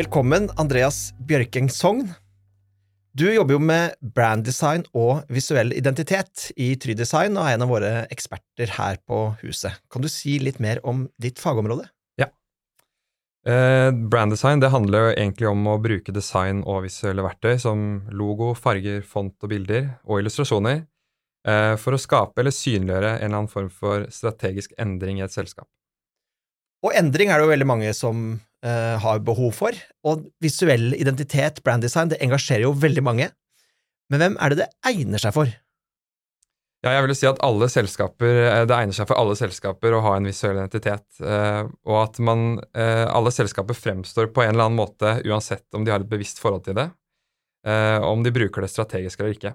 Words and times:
Velkommen, 0.00 0.46
Andreas 0.56 1.10
Bjørkeng 1.28 1.66
Sogn. 1.68 2.06
Du 3.12 3.26
jobber 3.26 3.58
jo 3.58 3.60
med 3.60 3.98
branddesign 4.16 4.86
og 4.96 5.26
visuell 5.28 5.74
identitet 5.76 6.46
i 6.56 6.70
Trydesign 6.80 7.36
og 7.36 7.44
er 7.44 7.58
en 7.58 7.64
av 7.66 7.68
våre 7.68 7.90
eksperter 8.14 8.72
her 8.78 8.96
på 9.04 9.18
huset. 9.42 9.76
Kan 9.92 10.00
du 10.00 10.08
si 10.08 10.38
litt 10.40 10.56
mer 10.62 10.80
om 10.88 11.02
ditt 11.20 11.42
fagområde? 11.42 11.90
Ja. 12.16 12.30
Eh, 13.44 13.90
branddesign 13.92 14.64
det 14.64 14.72
handler 14.72 15.10
jo 15.10 15.12
egentlig 15.18 15.50
om 15.50 15.68
å 15.68 15.76
bruke 15.84 16.16
design 16.16 16.62
og 16.64 16.86
visuelle 16.86 17.26
verktøy 17.26 17.58
som 17.60 17.86
logo, 18.08 18.54
farger, 18.56 19.02
font 19.04 19.36
og 19.36 19.52
bilder, 19.52 19.98
og 20.08 20.22
illustrasjoner, 20.22 20.86
eh, 21.44 21.74
for 21.76 21.92
å 21.92 22.00
skape 22.00 22.40
eller 22.40 22.56
synliggjøre 22.56 23.18
en 23.18 23.26
eller 23.26 23.42
annen 23.42 23.52
form 23.52 23.68
for 23.68 24.08
strategisk 24.08 24.72
endring 24.80 25.20
i 25.20 25.28
et 25.28 25.36
selskap. 25.36 25.68
Og 26.88 26.96
endring 26.96 27.28
er 27.28 27.36
det 27.36 27.50
jo 27.50 27.58
veldig 27.58 27.68
mange 27.68 27.92
som 27.92 28.38
uh, 28.66 28.96
har 29.02 29.24
behov 29.24 29.54
for. 29.56 29.76
Og 30.06 30.28
visuell 30.42 30.94
identitet, 30.98 31.62
branddesign, 31.64 32.12
det 32.12 32.20
engasjerer 32.24 32.66
jo 32.68 32.76
veldig 32.76 33.04
mange. 33.04 33.30
Men 34.10 34.22
hvem 34.22 34.38
er 34.42 34.52
det 34.52 34.64
det 34.64 34.70
egner 34.90 35.22
seg 35.22 35.34
for? 35.36 35.50
Ja, 36.80 36.94
jeg 36.96 37.04
vil 37.04 37.16
si 37.18 37.28
at 37.28 37.42
alle 37.44 37.66
selskaper, 37.68 38.38
eh, 38.48 38.62
det 38.64 38.72
egner 38.72 38.96
seg 38.96 39.04
for 39.10 39.20
alle 39.20 39.34
selskaper 39.36 39.92
å 39.92 40.00
ha 40.00 40.14
en 40.16 40.28
visuell 40.30 40.56
identitet. 40.56 41.04
Uh, 41.20 41.68
og 41.84 41.98
at 42.06 42.20
man, 42.24 42.54
alle 42.72 43.32
selskaper 43.34 43.76
fremstår 43.76 44.30
på 44.32 44.46
en 44.46 44.54
eller 44.54 44.70
annen 44.70 44.80
måte 44.80 45.18
uansett 45.28 45.66
om 45.76 45.84
de 45.84 45.92
har 45.92 46.00
et 46.00 46.08
bevisst 46.08 46.40
forhold 46.40 46.64
til 46.64 46.78
det, 46.80 46.88
og 47.68 48.06
om 48.08 48.22
de 48.24 48.32
bruker 48.32 48.64
det 48.64 48.70
strategisk 48.72 49.20
eller 49.20 49.34
ikke. 49.34 49.50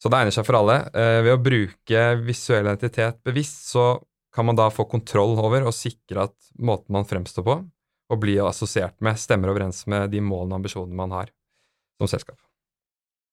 Så 0.00 0.08
det 0.08 0.16
egner 0.16 0.32
seg 0.32 0.46
for 0.48 0.56
alle. 0.56 0.76
ved 0.94 1.34
å 1.34 1.42
bruke 1.44 2.04
visuell 2.24 2.64
identitet 2.64 3.18
bevisst, 3.28 3.66
så 3.74 3.98
kan 4.32 4.48
man 4.48 4.56
da 4.56 4.70
få 4.72 4.86
kontroll 4.88 5.36
over 5.36 5.68
og 5.68 5.76
sikre 5.76 6.24
at 6.30 6.48
måten 6.56 6.96
man 6.96 7.04
fremstår 7.04 7.44
på 7.44 7.58
og 8.12 8.20
bli 8.22 8.36
assosiert 8.42 8.96
med, 9.04 9.18
stemmer 9.18 9.50
overens 9.52 9.84
med 9.90 10.10
de 10.12 10.22
målene 10.22 10.54
og 10.54 10.60
ambisjonene 10.60 10.98
man 10.98 11.14
har 11.14 11.32
som 12.00 12.10
selskap. 12.10 12.38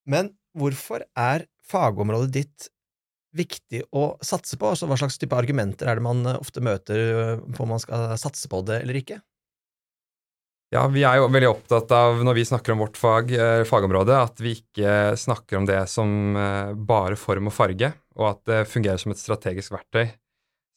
Men 0.10 0.34
hvorfor 0.58 1.06
er 1.18 1.48
fagområdet 1.70 2.32
ditt 2.34 2.70
viktig 3.34 3.84
å 3.96 4.14
satse 4.24 4.58
på? 4.60 4.74
Altså, 4.74 4.88
hva 4.90 4.98
slags 5.00 5.20
type 5.22 5.38
argumenter 5.38 5.90
er 5.90 6.00
det 6.00 6.06
man 6.06 6.26
ofte 6.36 6.64
møter 6.64 7.38
på 7.44 7.66
om 7.66 7.74
man 7.74 7.82
skal 7.82 8.12
satse 8.22 8.50
på 8.52 8.62
det 8.68 8.82
eller 8.84 9.00
ikke? 9.00 9.22
Ja, 10.74 10.88
Vi 10.90 11.04
er 11.06 11.20
jo 11.20 11.28
veldig 11.30 11.52
opptatt 11.52 11.92
av, 11.94 12.24
når 12.26 12.34
vi 12.40 12.48
snakker 12.50 12.74
om 12.74 12.80
vårt 12.82 12.98
fag, 12.98 13.30
eh, 13.30 13.62
fagområde, 13.70 14.16
at 14.18 14.40
vi 14.42 14.56
ikke 14.58 15.14
snakker 15.22 15.60
om 15.60 15.68
det 15.70 15.84
som 15.92 16.34
eh, 16.34 16.74
bare 16.74 17.18
form 17.20 17.52
og 17.52 17.54
farge, 17.54 17.92
og 18.18 18.30
at 18.32 18.42
det 18.50 18.62
fungerer 18.72 18.98
som 18.98 19.14
et 19.14 19.22
strategisk 19.22 19.76
verktøy 19.76 20.08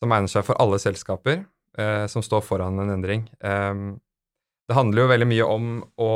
som 0.03 0.13
egner 0.13 0.29
seg 0.29 0.45
for 0.45 0.61
alle 0.61 0.77
selskaper 0.83 1.47
eh, 1.79 2.07
som 2.11 2.25
står 2.25 2.45
foran 2.47 2.79
en 2.83 2.93
endring. 2.97 3.27
Um, 3.41 3.99
det 4.67 4.75
handler 4.75 5.05
jo 5.05 5.11
veldig 5.13 5.29
mye 5.31 5.47
om 5.47 5.67
å 6.03 6.15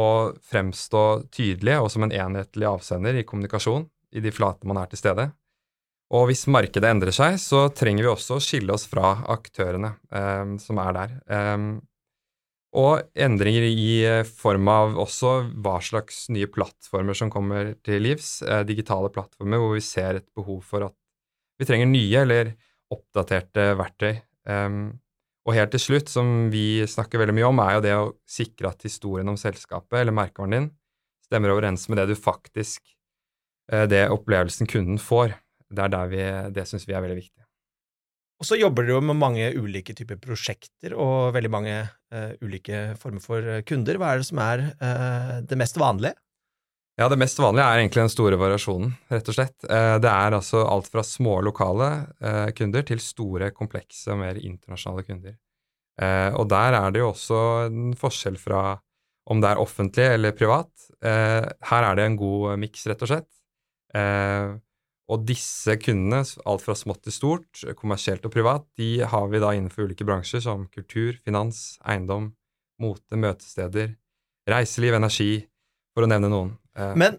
fremstå 0.50 1.04
tydelig 1.30 1.76
og 1.78 1.90
som 1.94 2.06
en 2.06 2.14
enhetlig 2.14 2.66
avsender 2.66 3.20
i 3.20 3.26
kommunikasjon 3.26 3.86
i 4.16 4.22
de 4.24 4.32
flatene 4.34 4.72
man 4.72 4.82
er 4.82 4.90
til 4.90 4.98
stede. 4.98 5.28
Og 6.10 6.26
hvis 6.26 6.48
markedet 6.50 6.90
endrer 6.90 7.14
seg, 7.14 7.36
så 7.38 7.68
trenger 7.70 8.02
vi 8.02 8.10
også 8.10 8.40
å 8.40 8.42
skille 8.42 8.74
oss 8.74 8.88
fra 8.90 9.12
aktørene 9.30 9.92
um, 10.10 10.56
som 10.58 10.80
er 10.82 10.96
der. 10.96 11.14
Um, 11.30 11.70
og 12.78 13.02
endringer 13.18 13.64
i 13.66 13.86
eh, 14.06 14.22
form 14.22 14.68
av 14.70 14.98
også 15.02 15.32
hva 15.58 15.80
slags 15.82 16.28
nye 16.30 16.46
plattformer 16.50 17.16
som 17.18 17.30
kommer 17.32 17.72
til 17.86 18.04
livs, 18.04 18.44
eh, 18.46 18.62
digitale 18.66 19.10
plattformer 19.10 19.58
hvor 19.58 19.74
vi 19.74 19.82
ser 19.82 20.20
et 20.20 20.28
behov 20.38 20.60
for 20.68 20.86
at 20.86 20.94
vi 21.58 21.66
trenger 21.66 21.90
nye 21.90 22.22
eller 22.22 22.52
oppdaterte 22.94 23.72
verktøy. 23.78 24.12
Um, 24.46 25.00
og 25.50 25.56
helt 25.56 25.72
til 25.74 25.82
slutt, 25.82 26.10
som 26.10 26.48
vi 26.52 26.84
snakker 26.86 27.18
veldig 27.18 27.34
mye 27.34 27.48
om, 27.50 27.60
er 27.64 27.76
jo 27.76 27.82
det 27.84 27.94
å 27.98 28.08
sikre 28.30 28.70
at 28.70 28.86
historien 28.86 29.28
om 29.30 29.38
selskapet 29.40 29.98
eller 30.00 30.14
merkevaren 30.14 30.54
din 30.54 30.70
stemmer 31.26 31.54
overens 31.54 31.88
med 31.90 32.00
det 32.00 32.10
du 32.10 32.16
faktisk 32.18 32.82
uh, 33.72 33.86
Det 33.90 34.06
opplevelsen 34.10 34.70
kunden 34.70 34.98
får. 35.02 35.36
Det 35.70 35.84
er 35.84 35.92
der 35.92 36.10
vi, 36.10 36.24
det 36.54 36.66
syns 36.66 36.86
vi 36.88 36.94
er 36.94 37.02
veldig 37.04 37.20
viktig. 37.20 37.44
Og 38.40 38.48
så 38.48 38.56
jobber 38.56 38.86
dere 38.86 38.96
jo 38.96 39.04
med 39.04 39.18
mange 39.20 39.50
ulike 39.52 39.92
typer 39.96 40.16
prosjekter 40.22 40.94
og 40.96 41.34
veldig 41.36 41.50
mange 41.52 41.74
uh, 41.84 42.32
ulike 42.40 42.94
former 42.98 43.22
for 43.22 43.44
eh, 43.44 43.62
kunder. 43.68 43.98
Hva 44.00 44.14
er 44.14 44.22
det 44.22 44.28
som 44.30 44.40
er 44.40 44.62
uh, 44.80 45.34
det 45.44 45.58
mest 45.60 45.76
vanlige? 45.78 46.16
Ja, 47.00 47.08
Det 47.08 47.16
mest 47.16 47.38
vanlige 47.40 47.64
er 47.64 47.78
egentlig 47.80 48.02
den 48.02 48.12
store 48.12 48.36
variasjonen, 48.36 48.90
rett 49.08 49.28
og 49.30 49.32
slett. 49.32 49.64
Eh, 49.64 49.94
det 50.04 50.10
er 50.10 50.34
altså 50.36 50.66
alt 50.68 50.90
fra 50.92 51.00
små 51.00 51.38
lokale 51.40 51.86
eh, 52.20 52.50
kunder 52.52 52.84
til 52.84 53.00
store, 53.00 53.48
komplekse 53.56 54.12
og 54.12 54.18
mer 54.20 54.36
internasjonale 54.36 55.06
kunder. 55.06 55.38
Eh, 55.96 56.28
og 56.36 56.50
der 56.52 56.76
er 56.76 56.92
det 56.92 57.00
jo 57.00 57.08
også 57.08 57.38
en 57.70 57.94
forskjell 57.96 58.36
fra 58.36 58.74
om 59.32 59.40
det 59.40 59.48
er 59.48 59.62
offentlig 59.62 60.10
eller 60.10 60.36
privat. 60.36 60.68
Her 61.00 61.84
er 61.86 61.96
det 61.96 62.04
en 62.04 62.18
god 62.18 62.58
miks, 62.58 62.82
rett 62.90 63.04
og 63.04 63.10
slett. 63.12 63.28
Og 65.12 65.26
disse 65.28 65.76
kundene, 65.78 66.24
alt 66.50 66.64
fra 66.64 66.74
smått 66.74 67.04
til 67.06 67.14
stort, 67.14 67.62
kommersielt 67.78 68.26
og 68.26 68.34
privat, 68.34 68.66
de 68.80 69.04
har 69.06 69.28
vi 69.30 69.40
da 69.40 69.52
innenfor 69.54 69.86
ulike 69.86 70.08
bransjer 70.08 70.42
som 70.42 70.66
kultur, 70.74 71.14
finans, 71.22 71.78
eiendom, 71.86 72.32
mote, 72.82 73.14
møtesteder, 73.14 73.94
reiseliv, 74.50 74.98
energi, 74.98 75.30
for 75.94 76.08
å 76.08 76.10
nevne 76.10 76.32
noen. 76.32 76.56
Eh, 76.80 76.94
Men 76.98 77.18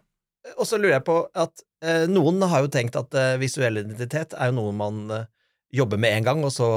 og 0.57 0.65
så 0.67 0.79
lurer 0.79 0.97
jeg 0.97 1.05
på 1.07 1.17
at 1.37 1.63
eh, 1.85 2.07
noen 2.09 2.41
har 2.49 2.65
jo 2.65 2.71
tenkt 2.73 2.97
at 2.99 3.13
eh, 3.17 3.37
visuell 3.41 3.81
identitet 3.83 4.33
er 4.33 4.49
jo 4.49 4.57
noe 4.57 4.73
man 4.75 5.01
eh, 5.13 5.27
jobber 5.71 6.01
med 6.01 6.17
en 6.17 6.27
gang, 6.27 6.41
og 6.43 6.51
så 6.53 6.67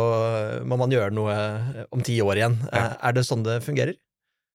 må 0.68 0.76
man 0.78 0.92
gjøre 0.92 1.14
noe 1.16 1.34
eh, 1.34 1.84
om 1.94 2.04
ti 2.04 2.18
år 2.22 2.40
igjen. 2.40 2.58
Ja. 2.68 2.82
Eh, 2.82 2.98
er 3.08 3.16
det 3.16 3.24
sånn 3.26 3.46
det 3.46 3.62
fungerer? 3.64 3.96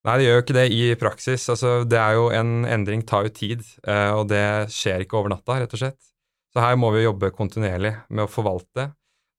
Nei, 0.07 0.13
det 0.15 0.29
gjør 0.29 0.37
jo 0.37 0.43
ikke 0.45 0.55
det 0.55 0.67
i 0.71 0.83
praksis. 0.99 1.47
Altså, 1.51 1.73
det 1.89 1.97
er 1.99 2.13
jo 2.15 2.29
En 2.31 2.63
endring 2.63 3.01
tar 3.03 3.25
jo 3.27 3.33
tid, 3.35 3.65
og 3.83 4.29
det 4.29 4.69
skjer 4.71 5.03
ikke 5.03 5.17
over 5.19 5.33
natta, 5.33 5.57
rett 5.59 5.73
og 5.75 5.81
slett. 5.81 5.99
Så 6.55 6.63
her 6.63 6.77
må 6.79 6.93
vi 6.95 7.01
jobbe 7.03 7.33
kontinuerlig 7.35 7.91
med 8.07 8.23
å 8.23 8.31
forvalte 8.31 8.93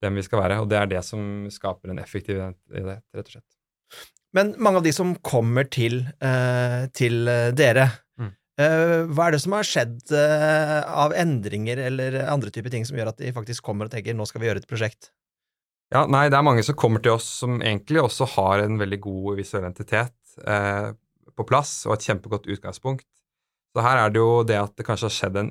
dem 0.04 0.20
vi 0.20 0.24
skal 0.26 0.42
være, 0.42 0.58
og 0.60 0.68
det 0.68 0.76
er 0.76 0.90
det 0.92 1.00
som 1.06 1.48
skaper 1.52 1.94
en 1.94 2.02
effektiv 2.02 2.36
identitet, 2.36 3.00
rett 3.16 3.24
og 3.24 3.32
slett. 3.38 3.48
Men 4.36 4.52
mange 4.60 4.82
av 4.82 4.84
de 4.84 4.92
som 4.94 5.14
kommer 5.24 5.64
til, 5.72 6.02
til 6.92 7.32
dere, 7.56 7.88
Eh, 7.88 7.96
hva 8.59 9.28
er 9.28 9.33
det 9.33 9.41
som 9.41 9.55
har 9.56 9.65
skjedd 9.65 10.12
eh, 10.16 10.81
av 10.84 11.15
endringer 11.16 11.81
eller 11.87 12.19
andre 12.28 12.50
typer 12.53 12.75
ting 12.75 12.84
som 12.84 12.99
gjør 12.99 13.12
at 13.12 13.22
de 13.22 13.31
faktisk 13.33 13.65
kommer 13.65 13.88
og 13.88 13.94
tenker 13.94 14.16
nå 14.16 14.27
skal 14.28 14.43
vi 14.43 14.50
gjøre 14.50 14.61
et 14.65 14.69
prosjekt? 14.69 15.12
Ja, 15.91 16.05
nei, 16.06 16.28
Det 16.31 16.38
er 16.38 16.47
mange 16.47 16.62
som 16.62 16.77
kommer 16.78 17.03
til 17.03 17.16
oss 17.16 17.27
som 17.43 17.59
egentlig 17.59 18.03
også 18.03 18.28
har 18.37 18.62
en 18.62 18.78
veldig 18.78 19.00
god 19.03 19.41
visuell 19.41 19.65
identitet 19.65 20.37
eh, 20.47 20.93
på 21.34 21.47
plass 21.49 21.81
og 21.88 21.97
et 21.97 22.06
kjempegodt 22.06 22.47
utgangspunkt. 22.47 23.09
Så 23.75 23.83
her 23.83 23.99
er 24.05 24.12
det 24.12 24.22
jo 24.22 24.43
det 24.47 24.59
at 24.61 24.77
det 24.78 24.87
kanskje 24.87 25.09
har 25.09 25.17
skjedd 25.17 25.41
en, 25.41 25.50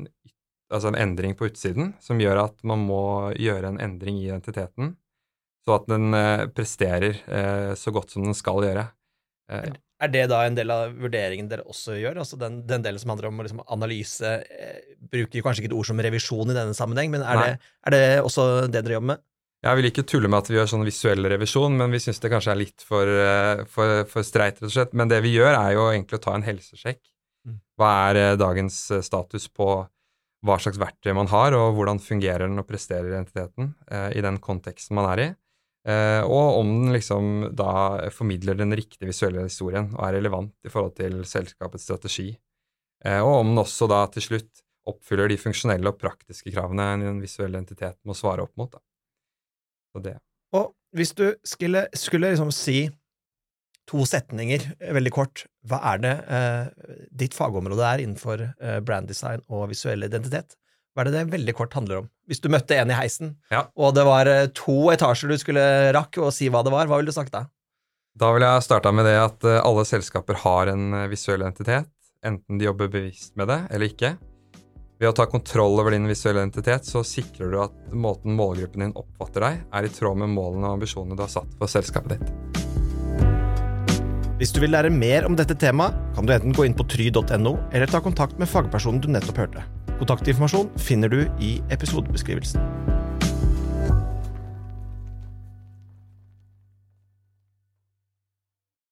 altså 0.72 0.92
en 0.92 1.00
endring 1.00 1.36
på 1.36 1.50
utsiden 1.50 1.94
som 2.04 2.24
gjør 2.24 2.46
at 2.46 2.56
man 2.68 2.84
må 2.88 3.04
gjøre 3.36 3.74
en 3.74 3.82
endring 3.84 4.20
i 4.20 4.30
identiteten, 4.30 4.96
så 5.68 5.76
at 5.76 5.92
den 5.92 6.16
eh, 6.16 6.48
presterer 6.56 7.20
eh, 7.28 7.74
så 7.80 7.92
godt 7.96 8.16
som 8.16 8.24
den 8.28 8.38
skal 8.38 8.64
gjøre. 8.64 8.88
Eh, 9.52 9.76
er 10.00 10.12
det 10.14 10.26
da 10.32 10.44
en 10.48 10.56
del 10.56 10.72
av 10.72 10.94
vurderingen 10.96 11.50
dere 11.52 11.66
også 11.68 11.98
gjør? 12.00 12.22
Altså 12.24 12.40
den, 12.40 12.62
den 12.68 12.86
delen 12.86 13.02
som 13.02 13.12
handler 13.12 13.30
om 13.30 13.42
liksom, 13.44 13.64
analyse 13.68 14.38
eh, 14.48 14.78
Bruker 15.12 15.44
kanskje 15.44 15.64
ikke 15.64 15.72
et 15.74 15.80
ord 15.80 15.90
som 15.90 16.00
revisjon 16.04 16.52
i 16.52 16.56
denne 16.56 16.76
sammenheng, 16.78 17.12
men 17.14 17.26
er 17.26 17.42
det, 17.42 17.52
er 17.88 17.96
det, 17.96 18.04
også 18.24 18.46
det 18.68 18.84
dere 18.84 19.00
jobber 19.00 19.14
med? 19.14 19.26
Jeg 19.60 19.76
vil 19.76 19.90
ikke 19.90 20.06
tulle 20.08 20.30
med 20.32 20.40
at 20.40 20.50
vi 20.50 20.56
gjør 20.56 20.70
sånn 20.72 20.88
visuell 20.88 21.26
revisjon, 21.34 21.74
men 21.76 21.92
vi 21.92 22.00
syns 22.00 22.22
det 22.24 22.32
kanskje 22.32 22.54
er 22.54 22.60
litt 22.62 22.84
for, 22.86 23.12
eh, 23.12 23.64
for, 23.68 24.06
for, 24.08 24.24
streit, 24.24 24.62
rett 24.62 24.70
og 24.70 24.76
slett. 24.76 24.94
Men 24.96 25.12
det 25.12 25.20
vi 25.26 25.34
gjør, 25.36 25.52
er 25.52 25.74
jo 25.76 25.90
egentlig 25.90 26.20
å 26.20 26.24
ta 26.24 26.36
en 26.38 26.46
helsesjekk. 26.46 27.02
Mm. 27.48 27.58
Hva 27.80 27.90
er 28.08 28.22
eh, 28.22 28.36
dagens 28.40 28.78
eh, 28.96 29.04
status 29.04 29.50
på 29.52 29.68
hva 30.48 30.56
slags 30.64 30.80
verktøy 30.80 31.12
man 31.18 31.28
har, 31.34 31.58
og 31.60 31.76
hvordan 31.76 32.00
fungerer 32.00 32.48
den 32.48 32.62
og 32.62 32.70
presterer 32.70 33.10
identiteten 33.12 33.74
eh, 33.92 34.14
i 34.16 34.24
den 34.24 34.40
konteksten 34.44 34.96
man 34.96 35.10
er 35.12 35.24
i? 35.26 35.30
Uh, 35.90 36.22
og 36.28 36.60
om 36.60 36.72
den 36.84 36.94
liksom 36.94 37.30
da 37.58 38.10
formidler 38.14 38.58
den 38.60 38.76
riktige 38.78 39.10
visuelle 39.10 39.48
historien 39.48 39.88
og 39.96 40.04
er 40.06 40.20
relevant 40.20 40.54
i 40.68 40.70
forhold 40.70 40.94
til 41.00 41.24
selskapets 41.26 41.88
strategi. 41.88 42.34
Uh, 43.06 43.24
og 43.24 43.40
om 43.40 43.50
den 43.50 43.62
også 43.64 43.88
da 43.90 44.04
til 44.14 44.28
slutt 44.28 44.62
oppfyller 44.90 45.32
de 45.32 45.40
funksjonelle 45.40 45.90
og 45.90 45.98
praktiske 46.02 46.54
kravene 46.54 46.92
en 46.98 47.24
visuell 47.24 47.56
identitet 47.56 47.98
må 48.06 48.14
svare 48.18 48.46
opp 48.46 48.54
mot. 48.60 48.70
Da. 48.76 48.84
Så 49.96 50.04
det. 50.06 50.16
Og 50.54 50.70
hvis 50.94 51.16
du 51.18 51.26
skulle, 51.48 51.88
skulle 51.98 52.36
liksom 52.36 52.54
si 52.54 52.84
to 53.90 54.06
setninger, 54.06 54.68
veldig 54.94 55.14
kort, 55.16 55.48
hva 55.66 55.80
er 55.96 56.04
det 56.04 56.16
uh, 56.30 56.90
ditt 57.24 57.34
fagområde 57.34 57.88
er 57.88 58.04
innenfor 58.04 58.46
branddesign 58.86 59.42
og 59.50 59.72
visuell 59.72 60.06
identitet? 60.06 60.54
Hva 60.96 61.04
er 61.04 61.10
det 61.10 61.20
det 61.20 61.34
veldig 61.36 61.54
kort 61.58 61.76
handler 61.78 62.02
om? 62.02 62.10
Hvis 62.30 62.42
du 62.42 62.50
møtte 62.52 62.78
en 62.78 62.90
i 62.90 62.98
heisen, 62.98 63.36
ja. 63.54 63.68
og 63.78 63.94
det 63.98 64.06
var 64.08 64.30
eh, 64.30 64.48
to 64.58 64.90
etasjer 64.94 65.32
du 65.32 65.38
skulle 65.42 65.64
rakk 65.96 66.18
å 66.22 66.32
si 66.34 66.50
hva 66.50 66.64
det 66.66 66.74
var, 66.74 66.90
hva 66.90 67.00
ville 67.00 67.14
du 67.14 67.16
sagt 67.16 67.34
da? 67.36 67.46
Da 68.20 68.32
ville 68.34 68.50
jeg 68.50 68.66
starta 68.66 68.92
med 68.92 69.06
det 69.08 69.16
at 69.22 69.46
eh, 69.48 69.62
alle 69.62 69.86
selskaper 69.88 70.42
har 70.44 70.74
en 70.74 70.90
eh, 70.98 71.08
visuell 71.12 71.46
identitet, 71.46 71.92
enten 72.26 72.60
de 72.60 72.68
jobber 72.68 72.92
bevisst 72.92 73.38
med 73.40 73.52
det 73.52 73.62
eller 73.70 73.94
ikke. 73.94 74.16
Ved 75.00 75.14
å 75.14 75.16
ta 75.16 75.30
kontroll 75.32 75.80
over 75.80 75.96
din 75.96 76.10
visuelle 76.10 76.42
identitet 76.44 76.90
så 76.90 77.06
sikrer 77.08 77.54
du 77.54 77.60
at 77.64 77.76
måten 77.96 78.36
målgruppen 78.36 78.84
din 78.84 78.98
oppfatter 79.00 79.46
deg, 79.46 79.62
er 79.72 79.88
i 79.88 79.94
tråd 79.94 80.20
med 80.26 80.34
målene 80.34 80.68
og 80.68 80.82
ambisjonene 80.82 81.16
du 81.16 81.24
har 81.24 81.32
satt 81.32 81.54
for 81.62 81.72
selskapet 81.72 82.18
ditt. 82.18 82.34
Hvis 84.40 84.52
du 84.56 84.62
vil 84.64 84.72
lære 84.72 84.92
mer 84.92 85.26
om 85.28 85.36
dette 85.36 85.56
temaet, 85.60 85.96
kan 86.16 86.28
du 86.28 86.36
enten 86.36 86.56
gå 86.56 86.66
inn 86.68 86.76
på 86.76 86.88
try.no, 86.92 87.58
eller 87.72 87.92
ta 87.92 88.00
kontakt 88.04 88.40
med 88.40 88.52
fagpersonen 88.52 89.04
du 89.04 89.10
nettopp 89.12 89.46
hørte. 89.46 89.64
Kontaktinformasjon 90.00 90.72
finner 90.80 91.12
du 91.12 91.26
i 91.44 91.58
episodebeskrivelsen. 91.76 92.99